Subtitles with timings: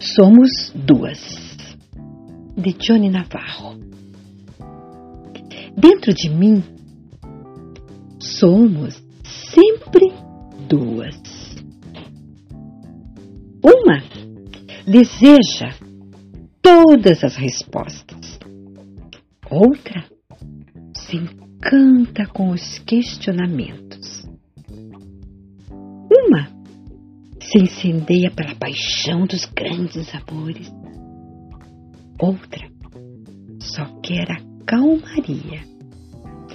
[0.00, 1.20] Somos duas,
[2.56, 3.78] de Johnny Navarro.
[5.76, 6.64] Dentro de mim,
[8.18, 10.10] somos sempre
[10.66, 11.20] duas.
[13.62, 14.02] Uma
[14.86, 15.74] deseja
[16.62, 18.38] todas as respostas,
[19.50, 20.02] outra
[20.96, 24.19] se encanta com os questionamentos.
[27.50, 30.72] Se incendeia pela paixão dos grandes amores.
[32.20, 32.70] Outra
[33.60, 35.60] só quer a calmaria.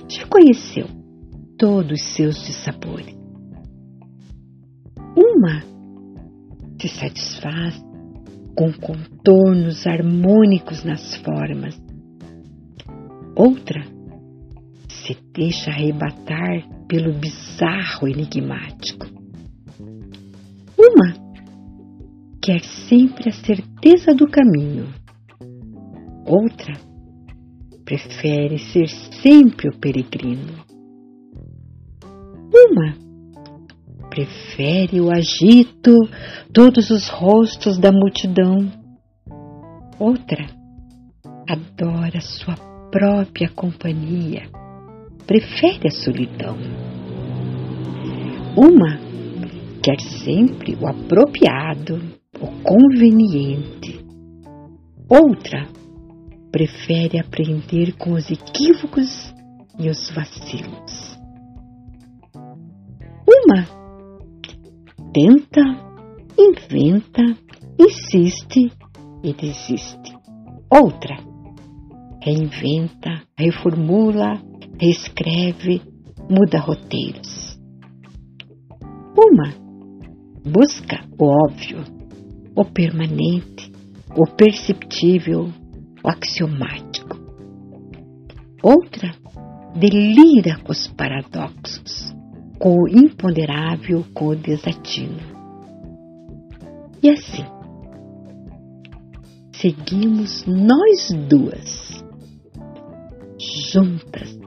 [0.07, 0.87] Já conheceu
[1.57, 3.13] todos os seus dissabores.
[5.17, 5.63] Uma
[6.79, 7.83] se satisfaz
[8.57, 11.77] com contornos harmônicos nas formas.
[13.35, 13.83] Outra
[14.87, 19.14] se deixa arrebatar pelo bizarro enigmático.
[22.45, 24.93] Quer sempre a certeza do caminho.
[26.27, 26.73] Outra
[27.83, 30.53] prefere ser sempre o peregrino.
[32.53, 32.93] Uma
[34.11, 35.95] prefere o agito,
[36.53, 38.71] todos os rostos da multidão.
[39.97, 40.45] Outra
[41.49, 42.55] adora sua
[42.91, 44.43] própria companhia,
[45.25, 46.55] prefere a solidão.
[48.55, 48.99] Uma
[49.83, 51.99] quer sempre o apropriado,
[52.39, 54.05] o conveniente.
[55.09, 55.67] Outra
[56.51, 59.33] prefere aprender com os equívocos
[59.77, 61.17] e os vacilos.
[63.27, 63.65] Uma
[65.13, 65.61] tenta,
[66.37, 67.21] inventa,
[67.79, 68.71] insiste
[69.23, 70.15] e desiste.
[70.69, 71.17] Outra
[72.21, 74.41] reinventa, reformula,
[74.79, 75.81] reescreve,
[76.27, 77.59] muda roteiros.
[79.15, 79.53] Uma
[80.43, 81.83] busca o óbvio,
[82.55, 83.71] o permanente,
[84.15, 85.49] o perceptível,
[86.03, 87.17] o axiomático.
[88.63, 89.13] Outra
[89.75, 92.15] delira com os paradoxos,
[92.57, 95.35] com o imponderável, com o desatino.
[97.03, 97.45] E assim,
[99.51, 102.03] seguimos nós duas,
[103.71, 104.39] juntas,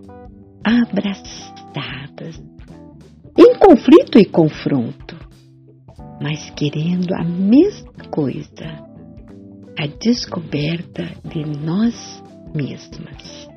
[0.64, 2.42] abraçadas,
[3.36, 5.17] em conflito e confronto,
[6.20, 8.66] mas querendo a mesma coisa,
[9.78, 12.22] a descoberta de nós
[12.54, 13.47] mesmas.